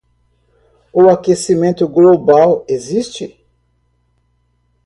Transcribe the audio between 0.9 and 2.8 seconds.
O aquecimento global